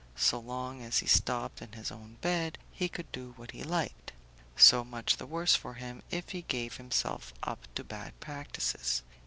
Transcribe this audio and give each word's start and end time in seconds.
So 0.15 0.39
long 0.39 0.81
as 0.81 0.97
he 0.97 1.05
stopped 1.05 1.61
in 1.61 1.73
his 1.73 1.91
own 1.91 2.15
bed, 2.21 2.57
he 2.71 2.89
could 2.89 3.11
do 3.11 3.35
what 3.37 3.51
he 3.51 3.61
liked; 3.63 4.13
so 4.57 4.83
much 4.83 5.17
the 5.17 5.27
worse 5.27 5.53
for 5.53 5.75
him 5.75 6.01
if 6.09 6.29
he 6.29 6.41
gave 6.41 6.77
himself 6.77 7.31
up 7.43 7.67
to 7.75 7.83
bad 7.83 8.19
practices. 8.19 9.03